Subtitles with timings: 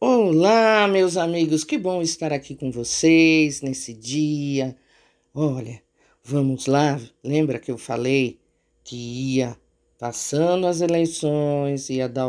[0.00, 4.76] Olá, meus amigos, que bom estar aqui com vocês nesse dia.
[5.34, 5.82] Olha,
[6.22, 7.00] vamos lá.
[7.22, 8.38] Lembra que eu falei
[8.84, 9.58] que ia
[9.98, 12.28] passando as eleições, ia dar,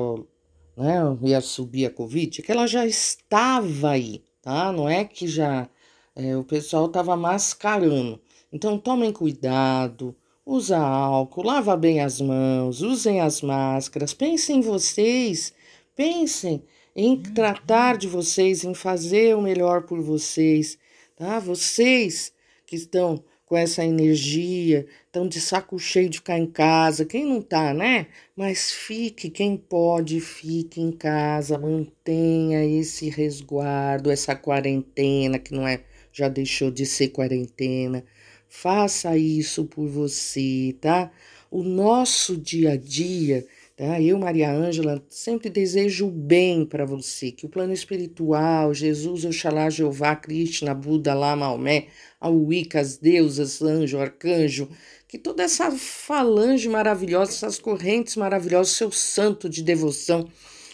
[0.76, 2.42] né, ia subir a Covid?
[2.42, 4.72] Que ela já estava aí, tá?
[4.72, 5.70] Não é que já
[6.16, 8.20] é, o pessoal estava mascarando.
[8.52, 15.54] Então tomem cuidado, usa álcool, lava bem as mãos, usem as máscaras, pensem em vocês,
[15.96, 16.64] pensem
[17.02, 20.78] em tratar de vocês, em fazer o melhor por vocês,
[21.16, 21.40] tá?
[21.40, 22.34] Vocês
[22.66, 27.42] que estão com essa energia, estão de saco cheio de ficar em casa, quem não
[27.42, 28.08] tá, né?
[28.36, 35.82] Mas fique, quem pode, fique em casa, mantenha esse resguardo, essa quarentena que não é,
[36.12, 38.04] já deixou de ser quarentena.
[38.50, 41.10] Faça isso por você, tá?
[41.50, 43.48] O nosso dia a dia
[43.80, 44.02] Tá?
[44.02, 49.70] Eu, Maria Ângela, sempre desejo o bem para você, que o plano espiritual, Jesus, Oxalá,
[49.70, 51.88] Jeová, Krishna, Buda, Lá, Maomé,
[52.20, 54.68] a Wicca, as deusas, anjo, arcanjo,
[55.08, 60.28] que toda essa falange maravilhosa, essas correntes maravilhosas, seu santo de devoção,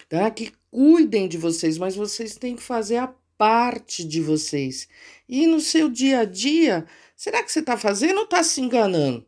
[0.10, 0.32] tá?
[0.32, 4.88] que cuidem de vocês, mas vocês têm que fazer a parte de vocês.
[5.30, 9.24] E no seu dia a dia, será que você está fazendo ou está se enganando?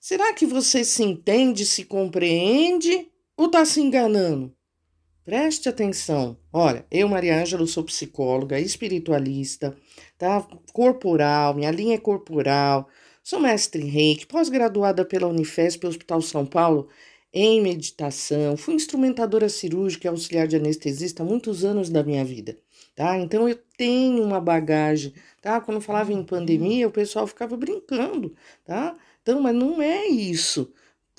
[0.00, 4.54] Será que você se entende, se compreende ou está se enganando?
[5.24, 6.36] Preste atenção.
[6.52, 9.76] Olha, eu, Maria Ângela, sou psicóloga, espiritualista,
[10.18, 10.46] tá?
[10.72, 12.88] Corporal, minha linha é corporal.
[13.22, 16.88] Sou mestre em reiki, pós-graduada pela Unifesp, Hospital São Paulo,
[17.32, 18.56] em meditação.
[18.56, 22.58] Fui instrumentadora cirúrgica e auxiliar de anestesista há muitos anos da minha vida,
[22.96, 23.16] tá?
[23.16, 25.60] Então eu tenho uma bagagem, tá?
[25.60, 28.96] Quando falava em pandemia, o pessoal ficava brincando, tá?
[29.22, 30.72] Então, mas não é isso.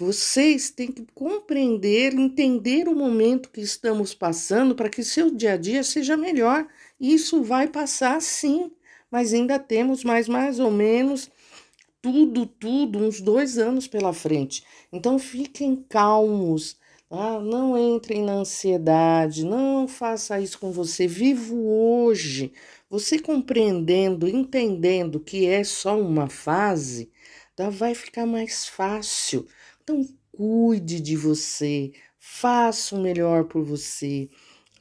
[0.04, 5.58] Vocês têm que compreender, entender o momento que estamos passando para que seu dia a
[5.58, 6.68] dia seja melhor.
[7.00, 8.70] Isso vai passar sim,
[9.10, 11.32] mas ainda temos mais, mais ou menos
[12.02, 14.66] tudo, tudo, uns dois anos pela frente.
[14.92, 16.78] Então fiquem calmos,
[17.10, 17.40] tá?
[17.40, 21.08] não entrem na ansiedade, não faça isso com você.
[21.08, 22.52] Vivo hoje.
[22.90, 27.10] Você compreendendo, entendendo que é só uma fase,
[27.56, 27.70] tá?
[27.70, 29.48] vai ficar mais fácil.
[29.84, 34.30] Então, cuide de você, faça o melhor por você,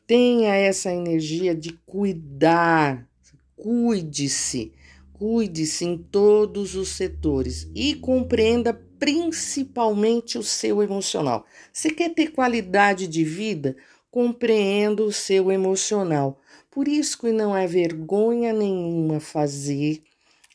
[0.07, 3.09] tenha essa energia de cuidar,
[3.57, 4.73] cuide-se,
[5.13, 11.45] cuide-se em todos os setores e compreenda principalmente o seu emocional.
[11.73, 13.77] Você quer ter qualidade de vida?
[14.09, 16.41] Compreenda o seu emocional.
[16.71, 20.01] Por isso que não é vergonha nenhuma fazer,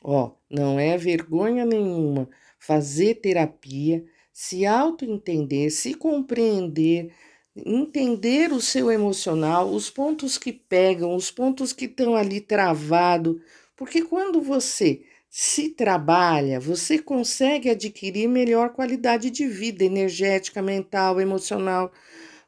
[0.02, 4.06] ó, não é vergonha nenhuma fazer terapia
[4.40, 7.12] se auto-entender, se compreender,
[7.56, 13.42] entender o seu emocional, os pontos que pegam, os pontos que estão ali travado,
[13.76, 21.92] porque quando você se trabalha, você consegue adquirir melhor qualidade de vida energética, mental, emocional,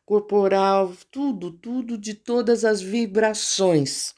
[0.06, 4.14] corporal, tudo, tudo de todas as vibrações.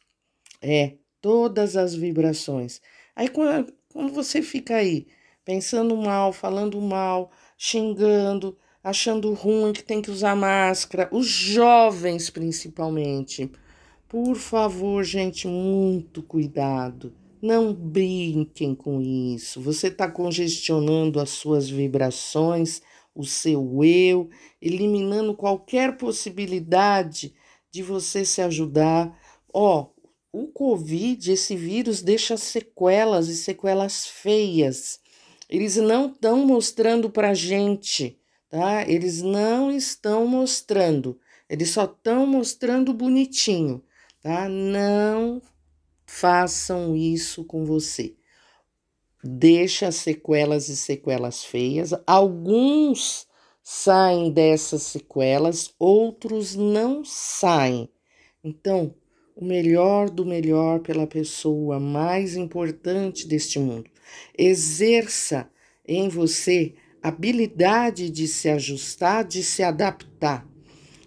[0.62, 2.82] É, todas as vibrações.
[3.16, 5.08] Aí quando, quando você fica aí
[5.46, 7.32] pensando mal, falando mal,
[7.64, 13.52] xingando, achando ruim que tem que usar máscara, os jovens principalmente.
[14.10, 17.14] Por favor, gente, muito cuidado.
[17.40, 19.62] Não brinquem com isso.
[19.62, 22.82] Você está congestionando as suas vibrações,
[23.14, 24.28] o seu eu,
[24.60, 27.32] eliminando qualquer possibilidade
[27.70, 29.16] de você se ajudar.
[29.54, 29.86] Ó,
[30.34, 35.01] oh, o Covid, esse vírus, deixa sequelas e sequelas feias
[35.52, 38.18] eles não estão mostrando para a gente,
[38.50, 38.90] tá?
[38.90, 41.20] Eles não estão mostrando,
[41.50, 43.84] eles só estão mostrando bonitinho,
[44.22, 44.48] tá?
[44.48, 45.42] Não
[46.06, 48.16] façam isso com você.
[49.22, 51.92] Deixa sequelas e sequelas feias.
[52.08, 53.28] Alguns
[53.62, 57.90] saem dessas sequelas, outros não saem.
[58.42, 58.96] Então,
[59.36, 63.91] o melhor do melhor pela pessoa mais importante deste mundo.
[64.38, 65.50] Exerça
[65.88, 70.48] em você habilidade de se ajustar, de se adaptar.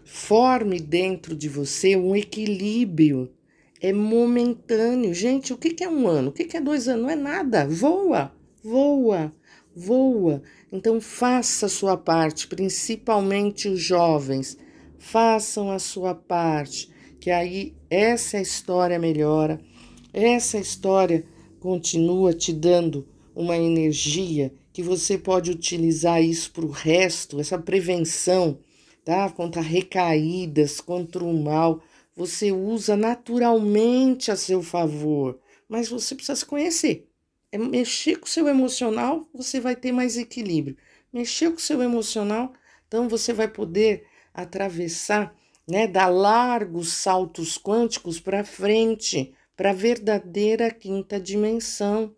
[0.04, 3.32] Forme dentro de você um equilíbrio.
[3.80, 5.12] É momentâneo.
[5.12, 6.30] Gente, o que é um ano?
[6.30, 7.02] O que é dois anos?
[7.02, 7.66] Não é nada.
[7.66, 9.32] Voa, voa,
[9.74, 10.42] voa.
[10.72, 14.56] Então, faça a sua parte, principalmente os jovens.
[14.98, 16.90] Façam a sua parte,
[17.20, 19.60] que aí essa história melhora,
[20.12, 21.24] essa história
[21.64, 28.58] continua te dando uma energia que você pode utilizar isso para o resto, essa prevenção,
[29.02, 29.30] tá?
[29.30, 31.82] Contra recaídas, contra o mal.
[32.14, 37.08] você usa naturalmente a seu favor, mas você precisa se conhecer.
[37.50, 40.76] É mexer com o seu emocional, você vai ter mais equilíbrio.
[41.10, 42.52] Mexer com o seu emocional,
[42.86, 45.34] então você vai poder atravessar,
[45.66, 52.14] né, dar largos saltos quânticos para frente, para a verdadeira quinta dimensão,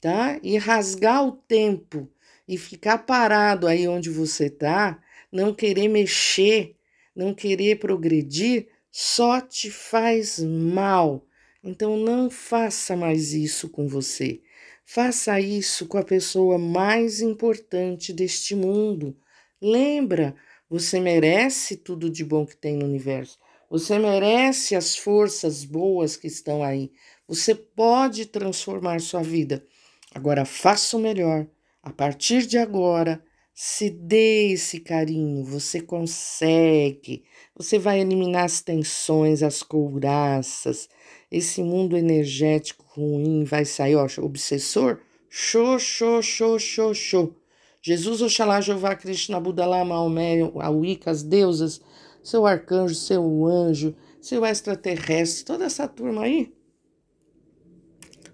[0.00, 0.38] tá?
[0.42, 2.08] E rasgar o tempo
[2.46, 5.02] e ficar parado aí onde você tá,
[5.32, 6.76] não querer mexer,
[7.14, 11.26] não querer progredir, só te faz mal.
[11.62, 14.40] Então não faça mais isso com você.
[14.84, 19.16] Faça isso com a pessoa mais importante deste mundo.
[19.60, 20.36] Lembra,
[20.68, 23.38] você merece tudo de bom que tem no universo.
[23.74, 26.92] Você merece as forças boas que estão aí.
[27.26, 29.66] Você pode transformar sua vida.
[30.14, 31.44] Agora faça o melhor.
[31.82, 33.20] A partir de agora,
[33.52, 37.24] se dê esse carinho, você consegue.
[37.56, 40.88] Você vai eliminar as tensões, as couraças.
[41.28, 45.00] Esse mundo energético ruim vai sair, ó, obsessor.
[45.28, 47.34] Show, show, show, show, show.
[47.82, 51.80] Jesus, Oxalá, Jeová, Krishna, Buda, Lama, Maomé, Wicca, as deusas,
[52.24, 56.52] seu arcanjo, seu anjo, seu extraterrestre, toda essa turma aí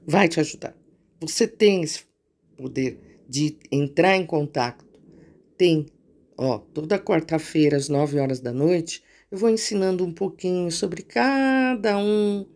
[0.07, 0.75] vai te ajudar.
[1.21, 2.05] Você tem esse
[2.57, 4.91] poder de entrar em contato
[5.61, 5.85] tem,
[6.39, 11.99] ó, toda quarta-feira às 9 horas da noite, eu vou ensinando um pouquinho sobre cada
[11.99, 12.47] um,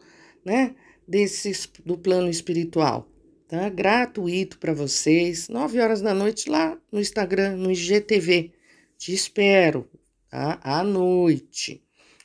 [0.42, 0.74] né,
[1.06, 3.06] desses do plano espiritual,
[3.46, 3.68] tá?
[3.68, 8.52] Gratuito para vocês, 9 horas da noite lá no Instagram, no IGTV.
[8.96, 9.86] Te espero,
[10.34, 10.58] tá?
[10.62, 11.80] À noite.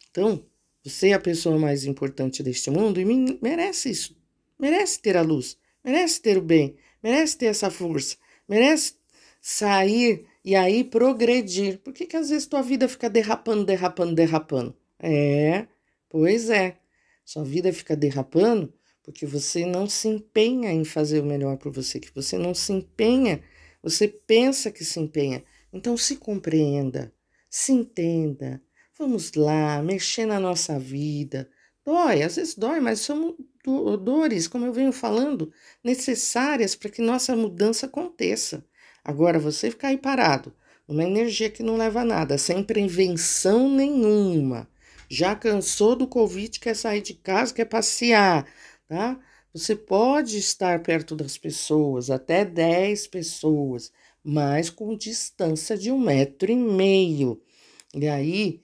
[0.10, 0.44] Então,
[0.84, 3.06] você é a pessoa mais importante deste mundo e
[3.40, 4.18] merece isso.
[4.58, 8.18] Merece ter a luz, merece ter o bem, merece ter essa força,
[8.48, 8.96] merece
[9.40, 11.78] sair e aí progredir.
[11.80, 14.76] Por que, que às vezes tua vida fica derrapando, derrapando, derrapando?
[14.98, 15.68] É,
[16.10, 16.78] pois é.
[17.24, 18.74] Sua vida fica derrapando
[19.04, 22.74] porque você não se empenha em fazer o melhor por você, que você não se
[22.74, 23.42] empenha,
[23.82, 25.44] você pensa que se empenha.
[25.72, 27.14] Então se compreenda,
[27.50, 28.62] se entenda.
[28.98, 31.50] Vamos lá, mexer na nossa vida.
[31.86, 33.36] Dói, às vezes dói, mas são
[34.02, 35.52] dores, como eu venho falando,
[35.84, 38.66] necessárias para que nossa mudança aconteça.
[39.04, 40.54] Agora, você ficar aí parado,
[40.88, 44.70] uma energia que não leva a nada, sem prevenção nenhuma,
[45.10, 48.46] já cansou do Covid, quer sair de casa, quer passear,
[48.88, 49.20] tá?
[49.54, 53.92] Você pode estar perto das pessoas, até 10 pessoas,
[54.30, 57.42] mas com distância de um metro e meio.
[57.96, 58.62] E aí,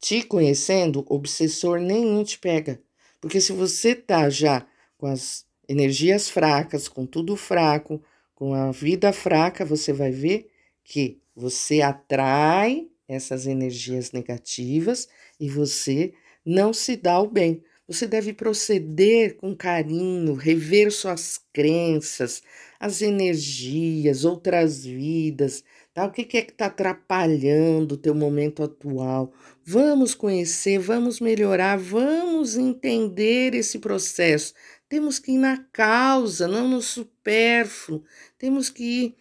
[0.00, 2.82] te conhecendo, obsessor nenhum te pega.
[3.20, 4.66] Porque se você tá já
[4.96, 8.02] com as energias fracas, com tudo fraco,
[8.34, 10.50] com a vida fraca, você vai ver
[10.82, 15.08] que você atrai essas energias negativas
[15.38, 16.12] e você
[16.44, 17.62] não se dá o bem.
[17.86, 22.42] Você deve proceder com carinho, rever suas crenças,
[22.80, 26.06] as energias, outras vidas, tá?
[26.06, 29.32] O que, é que está atrapalhando o teu momento atual?
[29.64, 34.54] Vamos conhecer, vamos melhorar, vamos entender esse processo.
[34.88, 38.04] Temos que ir na causa, não no supérfluo.
[38.38, 39.14] Temos que ir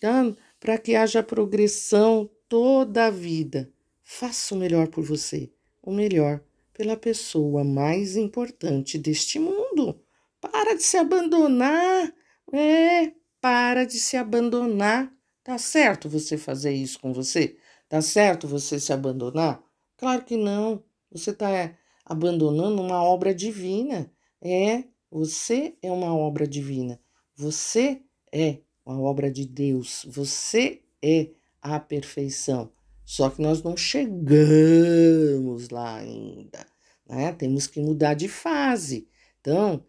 [0.00, 0.32] tá?
[0.60, 3.70] para que haja progressão toda a vida.
[4.04, 5.50] Faça o melhor por você,
[5.82, 6.40] o melhor
[6.72, 10.00] pela pessoa mais importante deste mundo.
[10.40, 12.12] Para de se abandonar.
[12.52, 15.12] É, para de se abandonar.
[15.42, 17.56] Tá certo você fazer isso com você?
[17.88, 19.62] Tá certo você se abandonar?
[19.96, 20.82] Claro que não.
[21.10, 24.10] Você está é, abandonando uma obra divina.
[24.40, 27.00] É, você é uma obra divina.
[27.34, 28.02] Você
[28.32, 30.04] é uma obra de Deus.
[30.08, 31.30] Você é
[31.60, 32.70] a perfeição.
[33.04, 36.64] Só que nós não chegamos lá ainda,
[37.08, 37.32] né?
[37.32, 39.08] Temos que mudar de fase.
[39.40, 39.84] Então,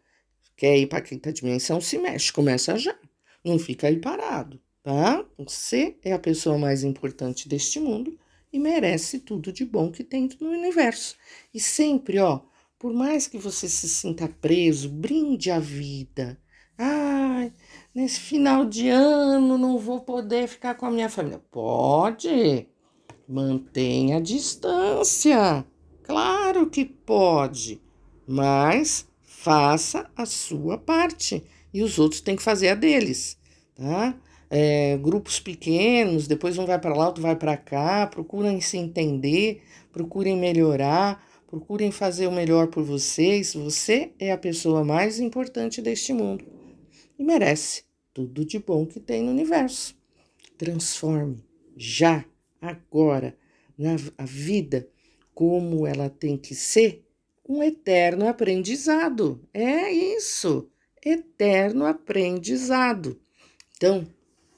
[0.62, 2.96] quer ir para quinta dimensão, se mexe, começa já.
[3.44, 5.26] Não fica aí parado, tá?
[5.36, 8.16] Você é a pessoa mais importante deste mundo
[8.54, 11.16] e merece tudo de bom que tem no universo.
[11.52, 12.42] E sempre, ó,
[12.78, 16.40] por mais que você se sinta preso, brinde a vida.
[16.78, 17.52] Ai,
[17.92, 21.42] nesse final de ano não vou poder ficar com a minha família.
[21.50, 22.68] Pode.
[23.28, 25.66] Mantenha a distância.
[26.04, 27.82] Claro que pode.
[28.28, 29.11] Mas
[29.44, 31.44] faça a sua parte
[31.74, 33.38] e os outros têm que fazer a deles,
[33.76, 34.16] tá?
[34.50, 39.64] É, grupos pequenos, depois um vai para lá, outro vai para cá, procurem se entender,
[39.92, 43.54] procurem melhorar Procurem fazer o melhor por vocês.
[43.56, 46.46] Você é a pessoa mais importante deste mundo
[47.20, 47.84] e merece
[48.14, 49.94] tudo de bom que tem no universo.
[50.58, 51.44] Transforme
[51.76, 52.24] já,
[52.62, 53.38] agora,
[53.78, 54.88] na, a vida
[55.34, 57.04] como ela tem que ser
[57.52, 59.46] um eterno aprendizado.
[59.54, 60.70] É isso,
[61.04, 63.20] eterno aprendizado.
[63.76, 64.08] Então,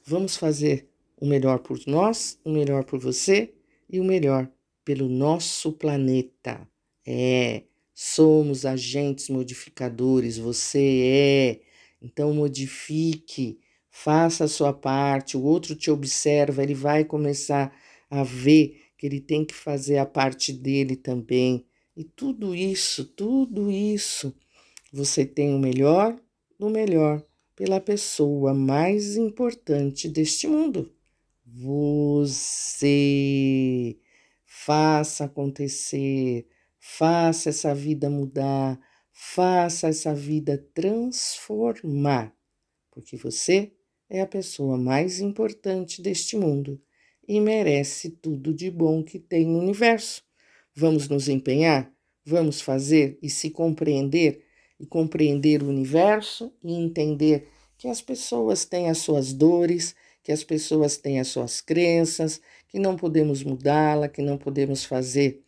[0.06, 0.88] vamos fazer
[1.20, 3.52] o melhor por nós, o melhor por você
[3.90, 4.48] e o melhor
[4.86, 6.68] pelo nosso planeta.
[7.04, 7.64] É,
[7.96, 11.62] somos agentes modificadores, você é.
[12.00, 13.58] Então, modifique,
[13.90, 17.76] faça a sua parte, o outro te observa, ele vai começar
[18.08, 21.66] a ver que ele tem que fazer a parte dele também.
[21.96, 24.36] E tudo isso, tudo isso,
[24.92, 26.20] você tem o melhor
[26.60, 27.24] do melhor
[27.56, 30.92] pela pessoa mais importante deste mundo.
[31.46, 31.96] Você
[34.44, 36.48] faça acontecer,
[36.80, 38.80] faça essa vida mudar,
[39.12, 42.36] faça essa vida transformar,
[42.90, 43.72] porque você
[44.10, 46.82] é a pessoa mais importante deste mundo
[47.28, 50.24] e merece tudo de bom que tem no universo.
[50.76, 51.92] Vamos nos empenhar?
[52.26, 54.44] Vamos fazer e se compreender
[54.80, 60.44] e compreender o universo e entender que as pessoas têm as suas dores, que as
[60.44, 65.44] pessoas têm as suas crenças, que não podemos mudá-la, que não podemos fazer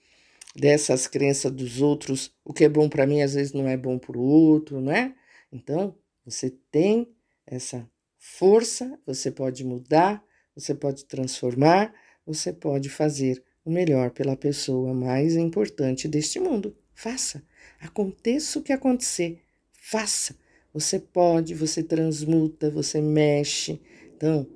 [0.55, 3.97] dessas crenças dos outros o que é bom para mim às vezes não é bom
[3.97, 5.13] para o outro, não é?
[5.51, 7.09] Então, você tem
[7.45, 10.23] essa força, você pode mudar,
[10.55, 11.93] você pode transformar,
[12.25, 16.75] você pode fazer o melhor pela pessoa mais importante deste mundo.
[16.93, 17.43] Faça.
[17.81, 19.41] Aconteça o que acontecer,
[19.73, 20.35] faça.
[20.73, 23.81] Você pode, você transmuta, você mexe.
[24.15, 24.47] Então,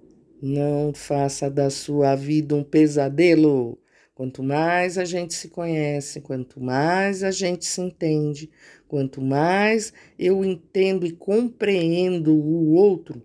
[0.42, 3.78] não faça da sua vida um pesadelo.
[4.14, 8.50] Quanto mais a gente se conhece, quanto mais a gente se entende,
[8.86, 13.22] quanto mais eu entendo e compreendo o outro,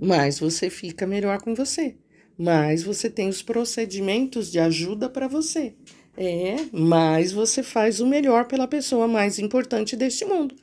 [0.00, 1.96] mais você fica melhor com você,
[2.38, 5.74] mais você tem os procedimentos de ajuda para você.
[6.16, 10.54] É, mais você faz o melhor pela pessoa mais importante deste mundo.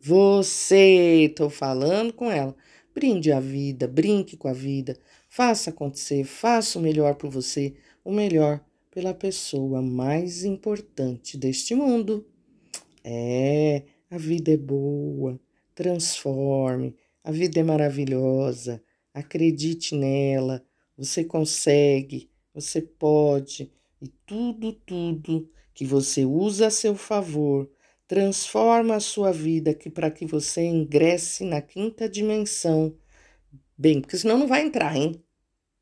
[0.00, 2.56] Você, estou falando com ela.
[2.94, 4.98] Brinde a vida, brinque com a vida,
[5.28, 7.74] faça acontecer, faça o melhor por você,
[8.04, 8.60] o melhor
[8.90, 12.26] pela pessoa mais importante deste mundo.
[13.02, 15.40] É, a vida é boa,
[15.74, 18.82] transforme, a vida é maravilhosa,
[19.14, 20.62] acredite nela,
[20.96, 27.70] você consegue, você pode, e tudo, tudo que você usa a seu favor
[28.06, 32.94] transforma a sua vida que para que você ingresse na quinta dimensão.
[33.76, 35.22] Bem, porque senão não vai entrar, hein?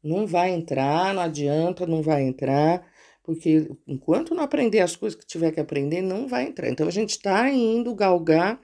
[0.02, 2.86] Não vai entrar, não adianta, não vai entrar,
[3.22, 6.68] porque enquanto não aprender as coisas que tiver que aprender, não vai entrar.
[6.68, 8.60] Então a gente está indo galgar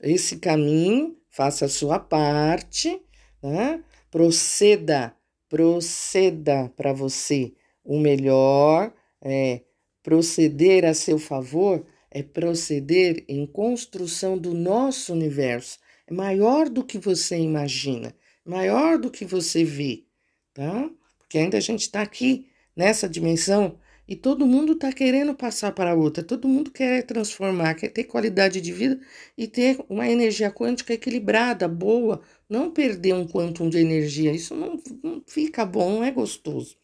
[0.00, 3.00] esse caminho, faça a sua parte,
[3.42, 3.82] né?
[4.10, 5.14] Proceda,
[5.50, 7.52] proceda para você
[7.84, 9.60] o melhor, é,
[10.02, 15.78] proceder a seu favor é proceder em construção do nosso universo.
[16.06, 18.14] É maior do que você imagina,
[18.44, 20.04] maior do que você vê,
[20.52, 20.90] tá?
[21.18, 23.78] Porque ainda a gente está aqui nessa dimensão
[24.10, 28.60] e todo mundo está querendo passar para outra, todo mundo quer transformar, quer ter qualidade
[28.60, 29.00] de vida
[29.38, 34.32] e ter uma energia quântica equilibrada, boa, não perder um quantum de energia.
[34.32, 36.76] Isso não, não fica bom, não é gostoso.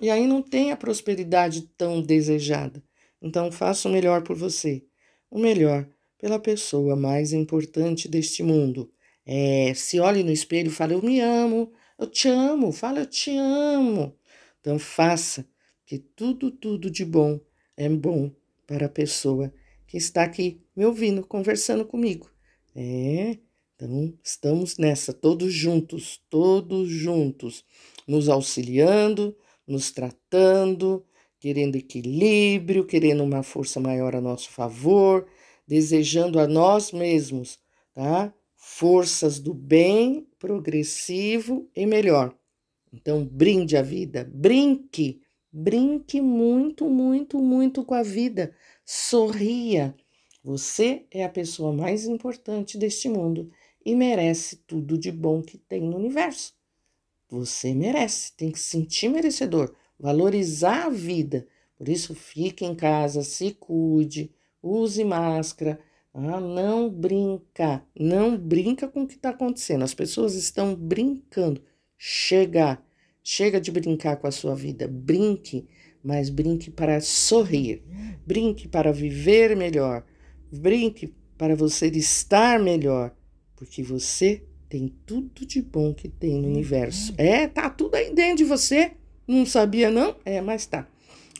[0.00, 2.80] E aí não tem a prosperidade tão desejada.
[3.20, 4.84] Então faça o melhor por você,
[5.28, 5.84] o melhor
[6.16, 8.88] pela pessoa mais importante deste mundo.
[9.26, 13.06] É, se olhe no espelho e fale, eu me amo, eu te amo, fala, eu
[13.06, 14.16] te amo.
[14.60, 15.44] Então faça,
[15.88, 17.40] que tudo, tudo de bom
[17.74, 18.30] é bom
[18.66, 19.50] para a pessoa
[19.86, 22.30] que está aqui me ouvindo, conversando comigo.
[22.76, 23.38] É,
[23.74, 27.64] então estamos nessa, todos juntos, todos juntos,
[28.06, 29.34] nos auxiliando,
[29.66, 31.06] nos tratando,
[31.40, 35.26] querendo equilíbrio, querendo uma força maior a nosso favor,
[35.66, 37.58] desejando a nós mesmos,
[37.94, 38.34] tá?
[38.54, 42.36] Forças do bem, progressivo e melhor.
[42.92, 45.22] Então, brinde a vida, brinque,
[45.62, 49.94] brinque muito, muito, muito com a vida, sorria.
[50.42, 53.50] Você é a pessoa mais importante deste mundo
[53.84, 56.54] e merece tudo de bom que tem no universo.
[57.28, 61.46] Você merece, tem que se sentir merecedor valorizar a vida.
[61.76, 64.30] Por isso, fique em casa, se cuide,
[64.62, 65.80] use máscara.
[66.14, 69.84] Ah, não brinca, não brinca com o que está acontecendo.
[69.84, 71.62] As pessoas estão brincando.
[71.96, 72.80] Chega,
[73.30, 74.88] chega de brincar com a sua vida.
[74.88, 75.68] Brinque,
[76.02, 77.82] mas brinque para sorrir.
[78.26, 80.02] Brinque para viver melhor.
[80.50, 83.14] Brinque para você estar melhor,
[83.54, 87.12] porque você tem tudo de bom que tem no universo.
[87.18, 88.92] É, tá tudo aí dentro de você.
[89.26, 90.16] Não sabia, não?
[90.24, 90.88] É, mas tá.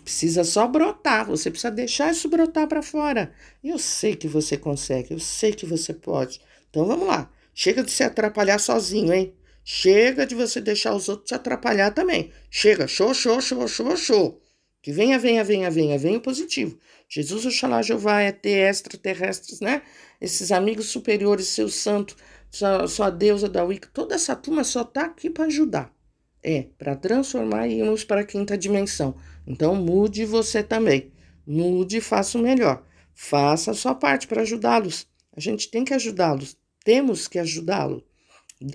[0.05, 3.33] Precisa só brotar, você precisa deixar isso brotar para fora.
[3.65, 6.39] E eu sei que você consegue, eu sei que você pode.
[6.69, 7.31] Então vamos lá.
[7.55, 9.33] Chega de se atrapalhar sozinho, hein?
[9.71, 12.33] Chega de você deixar os outros te atrapalhar também.
[12.51, 14.41] Chega, show, show, show, show, show.
[14.81, 16.79] Que venha, venha, venha, venha, venha o positivo.
[17.07, 19.83] Jesus, Oxalá, Jeová, é ter extraterrestres, né?
[20.19, 22.17] Esses amigos superiores, seu santo,
[22.51, 25.95] sua, sua deusa da Wicca, toda essa turma só tá aqui para ajudar.
[26.43, 29.17] É, para transformar e irmos para a quinta dimensão.
[29.47, 31.13] Então mude você também.
[31.47, 32.87] Mude e faça o melhor.
[33.15, 35.07] Faça a sua parte para ajudá-los.
[35.37, 36.57] A gente tem que ajudá-los.
[36.83, 38.08] Temos que ajudá-los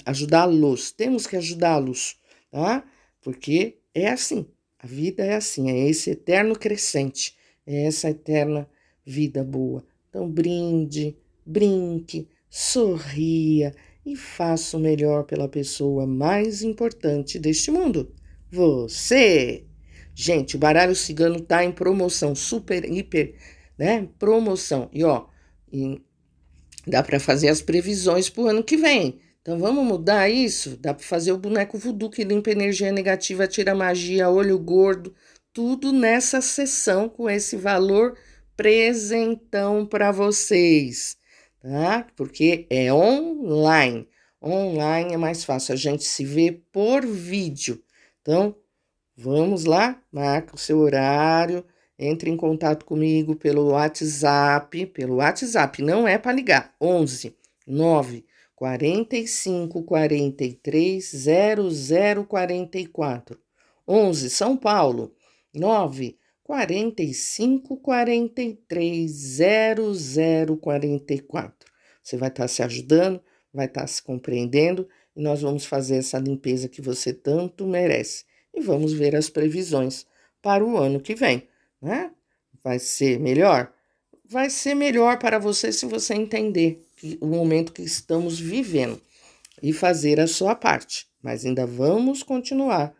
[0.05, 2.17] ajudá-los, temos que ajudá-los,
[2.51, 2.83] tá?
[3.21, 4.45] Porque é assim,
[4.79, 7.35] a vida é assim, é esse eterno crescente,
[7.65, 8.69] é essa eterna
[9.05, 9.85] vida boa.
[10.09, 13.73] Então brinde, brinque, sorria
[14.05, 18.13] e faça o melhor pela pessoa mais importante deste mundo,
[18.51, 19.65] você.
[20.15, 23.35] Gente, o baralho cigano tá em promoção, super, hiper,
[23.77, 24.07] né?
[24.19, 24.89] Promoção.
[24.93, 25.25] E ó,
[26.85, 29.19] dá para fazer as previsões pro ano que vem.
[29.43, 30.77] Então vamos mudar isso?
[30.77, 35.13] Dá para fazer o boneco voodoo que limpa energia negativa, tira magia, olho gordo,
[35.51, 38.17] tudo nessa sessão com esse valor
[38.55, 41.17] presentão para vocês,
[41.61, 42.07] tá?
[42.15, 44.07] Porque é online.
[44.41, 47.83] Online é mais fácil, a gente se vê por vídeo.
[48.21, 48.55] Então,
[49.17, 51.65] vamos lá, marca o seu horário,
[51.99, 57.35] entre em contato comigo pelo WhatsApp, pelo WhatsApp, não é para ligar, 11
[57.67, 58.25] 9
[58.63, 63.37] 45 43 00 44.
[63.85, 65.13] 11 São Paulo
[65.53, 71.71] 9 45 43 00 44.
[72.01, 73.21] Você vai estar tá se ajudando,
[73.53, 78.23] vai estar tá se compreendendo e nós vamos fazer essa limpeza que você tanto merece.
[78.53, 80.05] E vamos ver as previsões
[80.41, 81.49] para o ano que vem,
[81.81, 82.13] né?
[82.63, 83.73] Vai ser melhor?
[84.23, 86.81] Vai ser melhor para você se você entender
[87.19, 89.01] o momento que estamos vivendo
[89.61, 91.07] e fazer a sua parte.
[91.21, 92.95] Mas ainda vamos continuar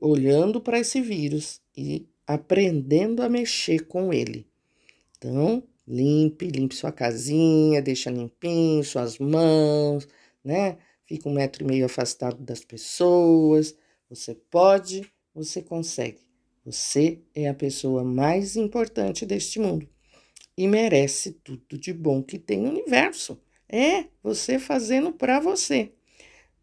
[0.00, 4.46] olhando para esse vírus e aprendendo a mexer com ele.
[5.18, 10.06] Então, limpe, limpe sua casinha, deixa limpinho suas mãos,
[10.44, 10.78] né?
[11.04, 13.74] Fica um metro e meio afastado das pessoas.
[14.08, 16.20] Você pode, você consegue.
[16.64, 19.88] Você é a pessoa mais importante deste mundo
[20.60, 23.40] e merece tudo de bom que tem no universo.
[23.66, 25.92] É você fazendo para você.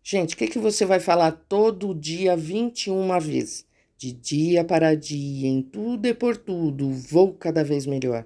[0.03, 3.65] Gente, o que, que você vai falar todo dia 21 vezes?
[3.97, 8.23] De dia para dia, em tudo e por tudo, vou cada vez melhor.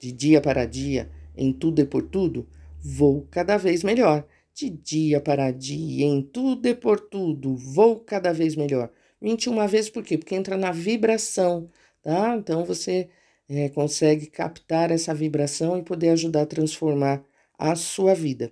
[0.00, 2.48] De dia para dia, em tudo e por tudo,
[2.82, 4.26] vou cada vez melhor.
[4.52, 8.90] De dia para dia, em tudo e por tudo, vou cada vez melhor.
[9.20, 10.18] 21 vezes por quê?
[10.18, 11.70] Porque entra na vibração,
[12.02, 12.34] tá?
[12.36, 13.08] Então você
[13.52, 17.22] é, consegue captar essa vibração e poder ajudar a transformar
[17.58, 18.50] a sua vida.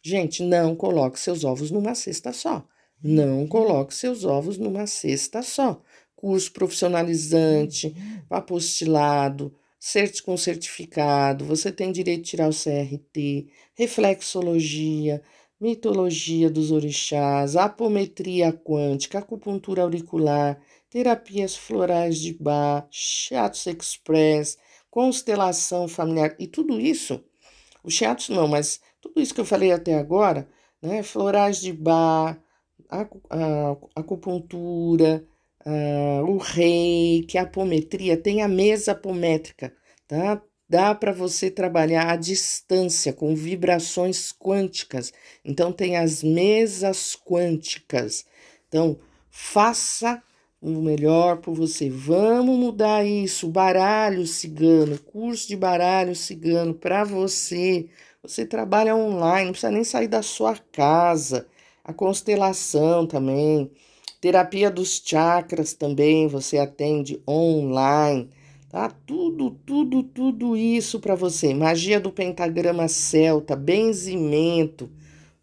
[0.00, 2.64] Gente, não coloque seus ovos numa cesta só.
[3.02, 5.82] Não coloque seus ovos numa cesta só.
[6.14, 7.94] Curso profissionalizante,
[8.30, 15.20] apostilado, cert com certificado, você tem direito de tirar o CRT, reflexologia,
[15.60, 24.58] mitologia dos orixás, apometria quântica, acupuntura auricular, terapias florais de bar, shiatsu express,
[24.90, 27.22] constelação familiar e tudo isso,
[27.84, 30.48] o shiatsu não, mas tudo isso que eu falei até agora,
[30.80, 32.40] né, florais de bar,
[33.94, 35.24] acupuntura,
[36.26, 39.74] o reiki, a apometria, tem a mesa apométrica,
[40.06, 40.40] tá?
[40.68, 45.12] Dá para você trabalhar à distância com vibrações quânticas.
[45.44, 48.24] Então tem as mesas quânticas.
[48.66, 48.98] Então
[49.30, 50.20] faça
[50.60, 51.88] o melhor por você.
[51.90, 53.48] Vamos mudar isso.
[53.48, 57.86] Baralho cigano, curso de baralho cigano para você.
[58.22, 61.46] Você trabalha online, não precisa nem sair da sua casa.
[61.84, 63.70] A constelação também.
[64.20, 68.28] Terapia dos chakras também, você atende online.
[68.68, 68.90] Tá?
[69.06, 71.54] Tudo, tudo, tudo isso para você.
[71.54, 74.90] Magia do pentagrama celta, benzimento.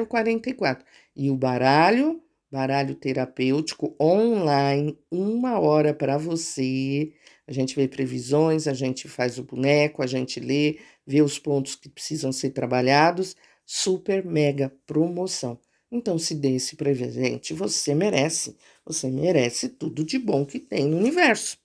[0.09, 0.85] 0044.
[1.14, 2.20] E o baralho
[2.57, 7.12] baralho terapêutico online, uma hora para você.
[7.47, 11.75] A gente vê previsões, a gente faz o boneco, a gente lê, vê os pontos
[11.75, 13.37] que precisam ser trabalhados.
[13.66, 15.59] Super mega promoção.
[15.92, 18.57] Então, se dê esse presente, você merece.
[18.87, 21.59] Você merece tudo de bom que tem no universo.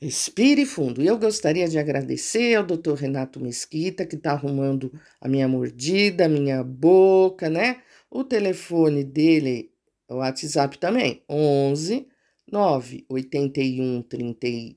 [0.00, 1.02] Respire fundo.
[1.02, 2.94] E eu gostaria de agradecer ao Dr.
[2.94, 7.82] Renato Mesquita, que está arrumando a minha mordida, a minha boca, né?
[8.10, 9.71] O telefone dele
[10.12, 12.06] o WhatsApp também, 11
[12.50, 14.76] 9 81 30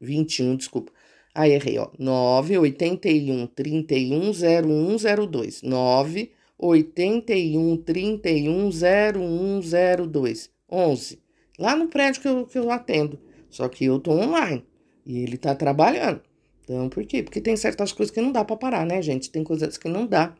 [0.00, 0.92] 21, desculpa.
[1.34, 1.88] Aí errei, ó.
[1.98, 5.62] 9 81 31 0102.
[5.62, 10.50] 9 81 31 0102.
[10.70, 11.18] 11.
[11.58, 13.18] Lá no prédio que eu, que eu atendo.
[13.50, 14.64] Só que eu tô online.
[15.04, 16.20] E ele tá trabalhando.
[16.64, 17.22] Então, por quê?
[17.22, 19.30] Porque tem certas coisas que não dá para parar, né, gente?
[19.30, 20.34] Tem coisas que não dá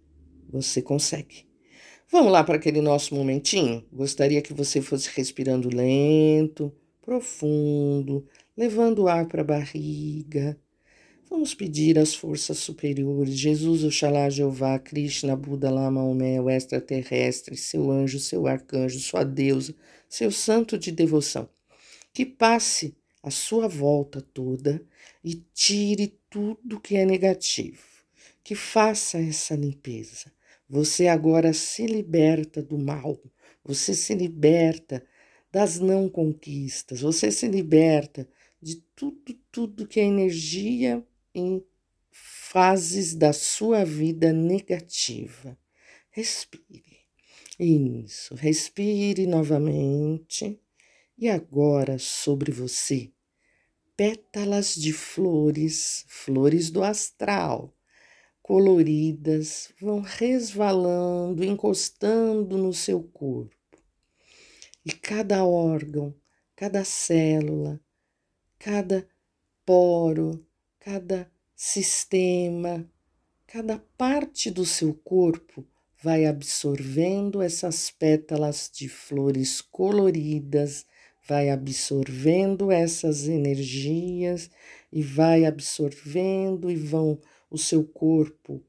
[0.50, 1.44] você consegue.
[2.10, 3.84] Vamos lá para aquele nosso momentinho?
[3.92, 6.72] Gostaria que você fosse respirando lento,
[7.02, 8.26] profundo,
[8.56, 10.58] levando o ar para a barriga
[11.30, 17.88] Vamos pedir às forças superiores, Jesus, Oxalá, Jeová, Krishna, Buda, Lama, Maomé, o extraterrestre, seu
[17.88, 19.72] anjo, seu arcanjo, sua deusa,
[20.08, 21.48] seu santo de devoção,
[22.12, 24.84] que passe a sua volta toda
[25.22, 27.78] e tire tudo que é negativo,
[28.42, 30.32] que faça essa limpeza.
[30.68, 33.16] Você agora se liberta do mal,
[33.64, 35.00] você se liberta
[35.52, 38.28] das não conquistas, você se liberta
[38.60, 41.64] de tudo, tudo que é energia em
[42.10, 45.56] fases da sua vida negativa.
[46.10, 47.00] Respire.
[47.58, 50.60] Isso, respire novamente.
[51.16, 53.12] E agora sobre você,
[53.94, 57.76] pétalas de flores, flores do astral,
[58.40, 63.54] coloridas, vão resvalando, encostando no seu corpo.
[64.84, 66.14] E cada órgão,
[66.56, 67.78] cada célula,
[68.58, 69.06] cada
[69.66, 70.44] poro,
[70.80, 72.90] cada sistema,
[73.46, 75.66] cada parte do seu corpo
[76.02, 80.86] vai absorvendo essas pétalas de flores coloridas,
[81.28, 84.50] vai absorvendo essas energias
[84.90, 88.64] e vai absorvendo e vão o seu corpo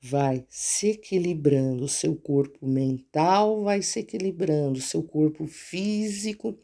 [0.00, 6.58] vai se equilibrando, o seu corpo mental vai se equilibrando, o seu corpo físico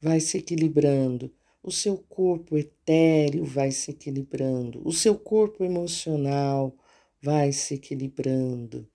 [0.00, 1.32] vai se equilibrando
[1.64, 6.76] o seu corpo etéreo vai se equilibrando, o seu corpo emocional
[7.22, 8.86] vai se equilibrando,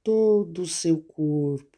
[0.00, 1.76] todo o seu corpo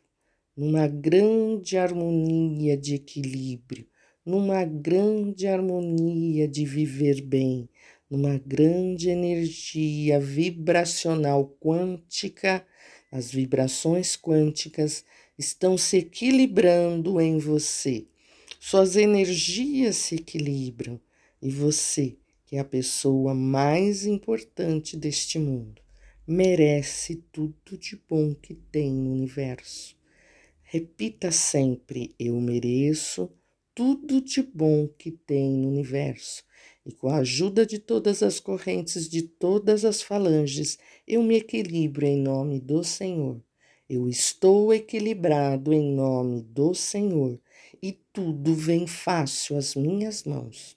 [0.55, 3.87] numa grande harmonia de equilíbrio,
[4.27, 7.67] numa grande harmonia de viver bem,
[8.11, 12.67] numa grande energia vibracional quântica.
[13.11, 15.03] As vibrações quânticas
[15.39, 18.07] estão se equilibrando em você
[18.69, 21.01] suas energias se equilibram
[21.41, 25.81] e você, que é a pessoa mais importante deste mundo,
[26.27, 29.97] merece tudo de bom que tem no universo.
[30.65, 33.31] Repita sempre: Eu mereço
[33.73, 36.43] tudo de bom que tem no universo.
[36.85, 40.77] E com a ajuda de todas as correntes, de todas as falanges,
[41.07, 43.41] eu me equilibro em nome do Senhor.
[43.89, 47.39] Eu estou equilibrado em nome do Senhor
[47.87, 50.77] e tudo vem fácil às minhas mãos.